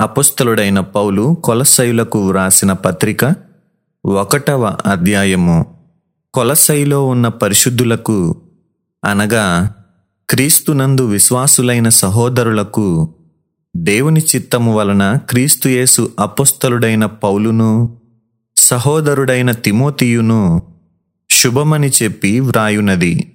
[0.00, 3.34] అపుస్తలుడైన పౌలు కొలసైలకు వ్రాసిన పత్రిక
[4.04, 5.66] ఒకటవ అధ్యాయము.
[6.34, 8.36] కొలసైలో ఉన్న పరిశుద్ధులకు
[9.04, 9.74] అనగా
[10.30, 13.14] క్రీస్తునందు విశ్వాసులైన సహోదరులకు
[13.76, 17.96] దేవుని చిత్తము వలన క్రీస్తుయేసు అపుస్తలుడైన పౌలును
[18.56, 20.62] సహోదరుడైన తిమోతియును
[21.30, 23.32] శుభమని చెప్పి వ్రాయునది.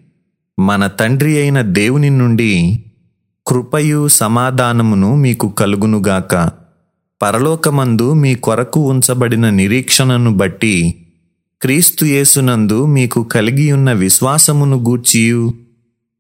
[0.60, 2.84] మన తండ్రి అయిన దేవుని నుండి
[3.48, 6.50] కృపయు సమాధానమును మీకు కలుగునుగాక.
[7.22, 11.06] పరలోకమందు మీ కొరకు ఉంచబడిన నిరీక్షణను బట్టి
[11.62, 15.54] క్రీస్తుయేసునందు మీకు కలిగియున్న విశ్వాసమును గూర్చియు.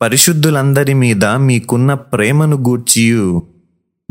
[0.01, 3.43] పరిశుద్ధులందరి మీద మీకున్న ప్రేమను గూర్చియు.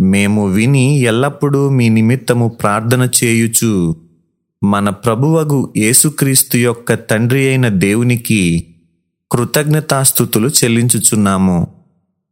[0.00, 3.96] మేము విని ఎల్లప్పుడూ మీ నిమిత్తము ప్రార్థన చేయుచు.
[4.64, 8.66] మన ప్రభువగు యేసుక్రీస్తు యొక్క తండ్రి అయిన దేవునికి
[9.32, 11.73] కృతజ్ఞతాస్థుతులు చెల్లించుచున్నాము.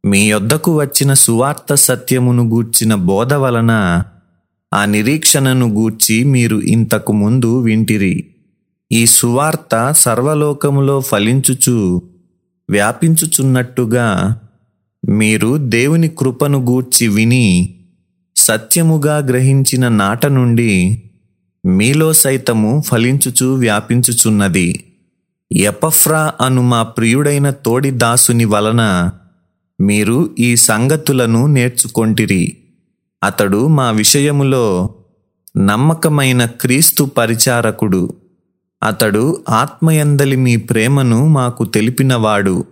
[0.05, 3.71] మీ యొద్దకు వచ్చిన సువార్త సత్యమును గూర్చిన బోధ వలన
[4.73, 8.15] ఆ నిరీక్షణను గూర్చి మీరు ఇంతకు ముందు వింటిరి.
[8.91, 12.01] ఈ సువార్త సర్వలోకములో ఫలించుచు
[12.69, 14.07] వ్యాపించుచున్నట్టుగా
[15.09, 17.45] మీరు దేవుని కృపను గూర్చి విని
[18.35, 21.03] సత్యముగా గ్రహించిన నాట నుండి
[21.65, 24.83] మీలో సైతము ఫలించుచు వ్యాపించుచున్నది.
[25.51, 28.83] ఎపఫ్రా అను మా ప్రియుడైన తోడి దాసుని వలన
[29.83, 32.57] మీరు ఈ సంగతులను నేర్చుకొంటిరి.
[33.23, 34.89] అతడు మా విషయములో
[35.57, 38.13] నమ్మకమైన క్రీస్తు పరిచారకుడు.
[38.83, 42.65] అతడు ఆత్మయందలి మీ ప్రేమను మాకు తెలిపినవాడు.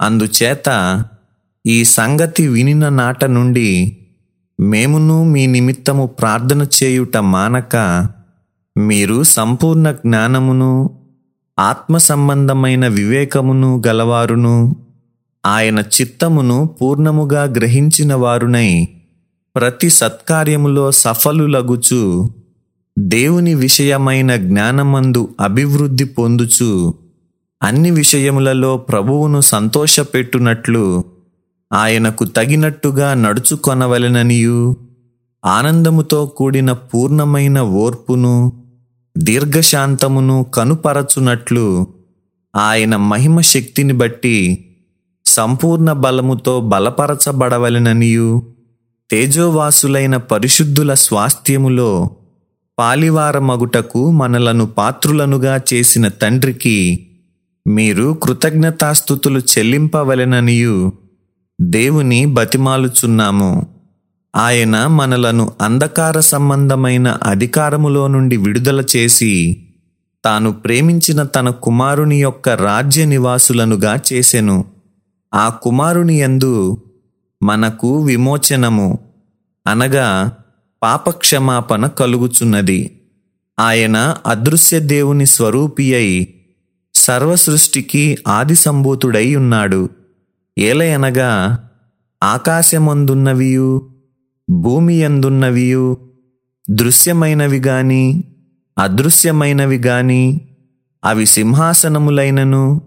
[0.00, 0.68] అందుచేత
[1.66, 3.96] ఈ సంగతి వినిన నాట నుండి
[4.60, 7.76] మేమును మీ నిమిత్తము ప్రార్థన చేయుట మానక
[8.78, 11.00] మీరు సంపూర్ణ జ్ఞానమును
[11.58, 14.76] ఆత్మ సంబంధమైన వివేకమును గలవారును.
[15.46, 18.88] ఆయన చిత్తమును పూర్ణముగా గ్రహించిన వారునై
[19.56, 22.30] ప్రతి సత్కార్యములో సఫలులగుచు
[22.98, 26.94] దేవుని విషయమైన జ్ఞానమందు అభివృద్ధి పొందుచు
[27.62, 31.04] అన్ని విషయములలో ప్రభువును సంతోషపెట్టునట్లు
[31.72, 34.76] ఆయనకు తగినట్టుగా నడుచుకొనవలెననియు.
[35.44, 38.52] ఆనందముతో కూడిన పూర్ణమైన ఓర్పును
[39.18, 41.86] దీర్ఘశాంతమును కనుపరచునట్లు
[42.56, 44.36] ఆయన మహిమ శక్తిని బట్టి
[45.30, 48.42] సంపూర్ణ బలముతో బలపరచబడవలెననియు.
[49.10, 52.10] తేజోవాసులైన పరిశుద్ధుల స్వాస్థ్యములో
[52.78, 57.06] పాలివారమగుటకు మనలను పాత్రులనుగా చేసిన తండ్రికి
[57.66, 60.92] మీరు కృతజ్ఞతాస్థుతులు చెల్లింపవలెననియు.
[61.60, 63.66] దేవుని బతిమాలుచున్నాము.
[64.36, 69.64] ఆయన మనలను అంధకార సంబంధమైన అధికారములో నుండి విడుదల చేసి
[70.24, 74.79] తాను ప్రేమించిన తన కుమారుని యొక్క రాజ్య నివాసులనుగా చేసెను.
[75.34, 76.82] ఆ కుమారుని యందు
[77.42, 78.98] మనకు విమోచనము
[79.66, 80.32] అనగా
[80.82, 83.00] పాపక్షమాపణ కలుగుచున్నది.
[83.60, 86.34] ఆయన అదృశ్య దేవుని స్వరూపి అయి
[86.94, 89.88] సర్వసృష్టికి ఆది సంభూతుడై ఉన్నాడు.
[90.58, 91.58] ఏలయనగా
[92.22, 93.90] ఆకాశమందున్నవియు
[94.50, 95.96] భూమి ఎందున్నవియు
[96.70, 98.24] దృశ్యమైనవి గాని
[98.78, 100.40] అదృశ్యమైనవి గాని
[101.04, 102.80] అవి సింహాసనములైనను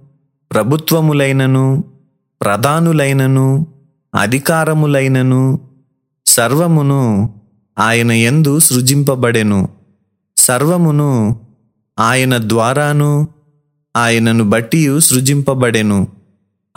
[0.52, 1.84] ప్రభుత్వములైనను
[2.44, 3.68] ప్రధానులైనను
[4.16, 5.59] అధికారములైనను
[6.26, 7.34] సర్వమును
[7.80, 9.70] ఆయన ఎందు సృజింపబడెను.
[10.38, 11.40] సర్వమును
[12.00, 13.28] ఆయన ద్వారాను
[13.96, 16.08] ఆయనను బట్టి సృజింపబడెను.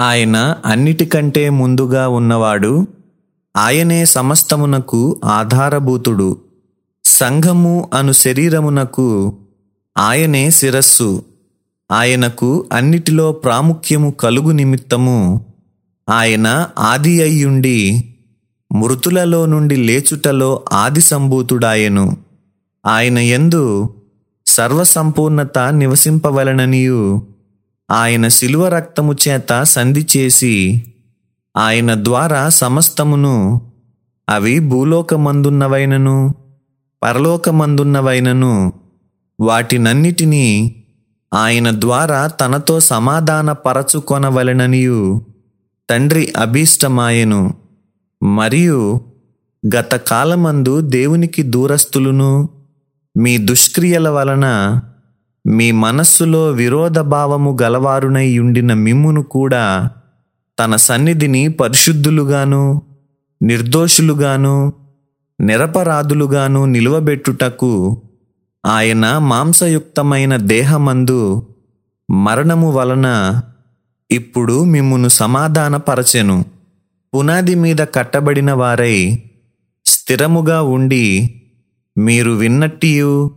[0.01, 2.87] ఆయన అన్నిటికంటే ముందుగా ఉన్నవాడు
[3.57, 6.37] ఆయనే సమస్తమునకు ఆధారభూతుడు.
[7.05, 9.37] సంఘము అను శరీరమునకు
[9.99, 11.25] ఆయనే శిరస్సు.
[11.93, 15.47] ఆయనకు అన్నిటిలో ప్రాముఖ్యము కలుగు నిమిత్తము
[16.09, 18.05] ఆయన ఆది అయ్యుండి
[18.75, 22.17] మృతులలో నుండి లేచుటలో ఆది సంభూతుడాయెను.
[22.87, 23.95] ఆయన యందు
[24.47, 27.27] సర్వసంపూర్ణత నివసింపవలననియు.
[27.91, 30.85] ఆయన శిలువ రక్తము చేత సంధి చేసి
[31.57, 33.61] ఆయన ద్వారా సమస్తమును
[34.29, 36.35] అవి భూలోకమందున్నవైనను
[37.03, 38.73] పరలోకమందున్నవైనను
[39.41, 40.77] వాటినన్నిటినీ
[41.35, 45.27] ఆయన ద్వారా తనతో సమాధానపరచుకొనవలెననియు.
[45.91, 47.55] తండ్రి అభీష్టమాయెను.
[48.23, 49.01] మరియు
[49.77, 52.49] గత కాలమందు దేవునికి దూరస్తులును
[53.17, 54.47] మీ దుష్క్రియల వలన
[55.47, 59.91] మీ మనస్సులో విరోధ భావము గలవారునై ఉండిన మిమ్మును కూడా
[60.59, 62.83] తన సన్నిధిని పరిశుద్ధులుగాను
[63.43, 64.73] నిర్దోషులుగాను
[65.41, 68.03] నిరపరాధులుగాను నిలువబెట్టుటకు
[68.67, 71.47] ఆయన మాంసయుక్తమైన దేహమందు
[72.11, 73.09] మరణము వలన
[74.11, 76.45] ఇప్పుడు మిమ్మును సమాధానపరచెను.
[77.15, 79.23] పునాది మీద కట్టబడిన వారై
[79.87, 81.35] స్థిరముగా ఉండి
[81.99, 83.31] మీరు విన్నట్టియు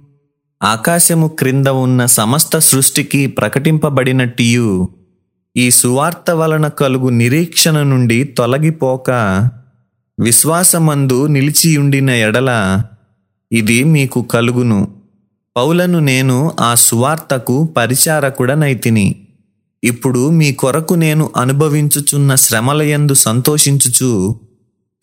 [0.64, 4.90] ఆకాశము క్రింద ఉన్న సమస్త సృష్టికి ప్రకటింపబడినట్టియు
[5.58, 9.12] ఈ సువార్త వలన కలుగు నిరీక్షణ నుండి తొలగిపోక
[10.20, 12.84] విశ్వాసమందు నిలిచియుండిన ఎడల
[13.52, 14.88] ఇది మీకు కలుగును.
[15.58, 19.29] పౌలను నేను ఆ సువార్తకు పరిచారకుడనైతిని.
[19.84, 24.40] ఇప్పుడు మీ కొరకు నేను అనుభవించుచున్న శ్రమలయందు సంతోషించుచు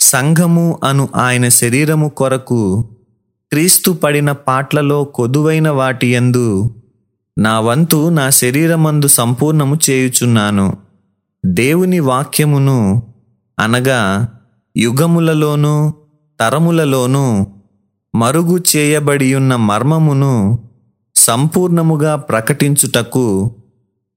[0.01, 2.89] సంఘము అను ఆయన శరీరము కొరకు
[3.51, 6.75] క్రీస్తు పడిన పాట్లలో కొదువైన వాటి యందు
[7.39, 10.77] నా వంతు నా శరీరమందు సంపూర్ణము చేయుచున్నాను.
[11.47, 13.03] దేవుని వాక్యమును
[13.59, 14.29] అనగా
[14.77, 15.95] యుగములలోనూ
[16.41, 17.47] తరములలోనూ
[18.15, 20.59] మరుగు చేయబడియున్న మర్మమును
[21.17, 23.57] సంపూర్ణముగా ప్రకటించుటకు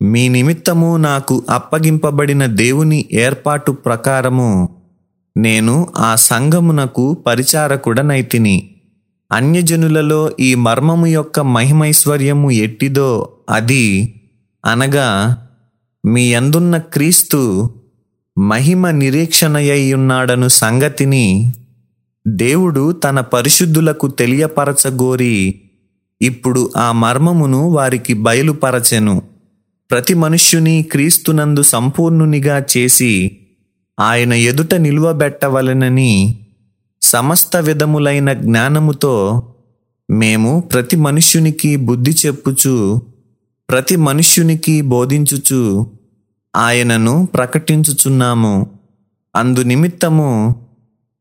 [0.01, 4.69] మీ నిమిత్తము నాకు అప్పగింపబడిన దేవుని ఏర్పాటు ప్రకారము
[5.37, 8.75] నేను ఆ సంఘమునకు పరిచారకుడనైతిని.
[9.31, 14.15] అన్యజనులలో ఈ మర్మము యొక్క మహిమైశ్వర్యము ఎట్టిదో అది
[14.65, 15.37] అనగా
[16.05, 17.69] మీ అందున్న క్రీస్తు
[18.37, 21.53] మహిమ నిరీక్షణయ్యున్నాడను సంగతిని
[22.27, 25.61] దేవుడు తన పరిశుద్ధులకు తెలియపరచగోరి
[26.21, 29.38] ఇప్పుడు ఆ మర్మమును వారికి బయలుపరచెను.
[29.91, 33.37] ప్రతి మనుష్యుని క్రీస్తునందు సంపూర్ణునిగా చేసి
[33.99, 36.39] ఆయన ఎదుట నిలువబెట్టవలెనని
[37.01, 39.43] సమస్త విధములైన జ్ఞానముతో
[40.11, 43.01] మేము ప్రతి మనుష్యునికి బుద్ధి చెప్పుచు
[43.69, 45.91] ప్రతి మనుష్యునికి బోధించుచు
[46.55, 48.69] ఆయనను ప్రకటించుచున్నాము.
[49.35, 50.29] అందు నిమిత్తము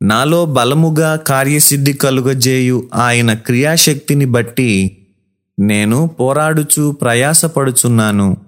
[0.03, 4.99] నాలో బలముగా కార్యసిద్ధి కలుగజేయు ఆయన క్రియాశక్తిని బట్టి
[5.59, 8.48] నేను పోరాడుచు ప్రయాసపడుచున్నాను.